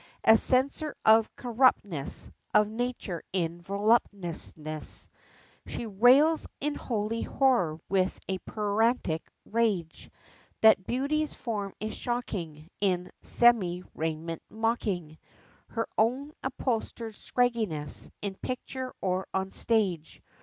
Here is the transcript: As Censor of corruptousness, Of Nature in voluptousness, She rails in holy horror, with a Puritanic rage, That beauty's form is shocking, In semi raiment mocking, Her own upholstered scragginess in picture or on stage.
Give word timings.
As 0.23 0.41
Censor 0.41 0.95
of 1.05 1.29
corruptousness, 1.35 2.31
Of 2.55 2.67
Nature 2.67 3.21
in 3.33 3.61
voluptousness, 3.61 5.09
She 5.67 5.85
rails 5.85 6.47
in 6.59 6.73
holy 6.73 7.21
horror, 7.21 7.79
with 7.87 8.19
a 8.27 8.39
Puritanic 8.39 9.21
rage, 9.45 10.09
That 10.61 10.87
beauty's 10.87 11.35
form 11.35 11.75
is 11.79 11.93
shocking, 11.95 12.67
In 12.81 13.11
semi 13.21 13.83
raiment 13.93 14.41
mocking, 14.49 15.19
Her 15.67 15.85
own 15.99 16.33
upholstered 16.41 17.13
scragginess 17.13 18.09
in 18.23 18.33
picture 18.41 18.95
or 19.01 19.27
on 19.35 19.51
stage. 19.51 20.23